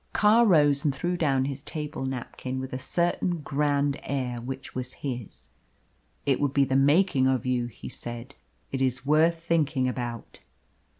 [0.13, 4.93] Carr rose and threw down his table napkin with a certain grand air which was
[5.05, 5.49] his.
[6.25, 8.33] "It would be the making of you," he said.
[8.71, 10.39] "It is worth thinking about."